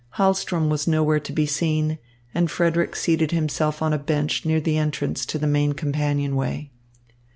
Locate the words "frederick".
2.49-2.95